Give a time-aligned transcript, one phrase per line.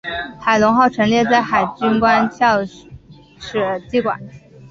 [0.39, 2.87] 海龙号陈列在海军官校史
[3.87, 4.19] 绩馆。